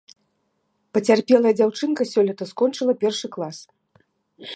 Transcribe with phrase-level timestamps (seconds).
[0.97, 3.57] Пацярпелая дзяўчынка сёлета скончыла першы клас.